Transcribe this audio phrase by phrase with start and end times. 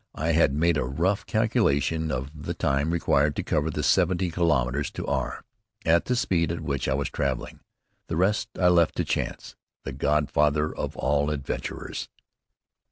[0.15, 4.89] I had made a rough calculation of the time required to cover the seventy kilometres
[4.93, 5.45] to R
[5.85, 7.59] at the speed at which I was traveling.
[8.07, 12.09] The rest I left to Chance, the godfather of all adventurers.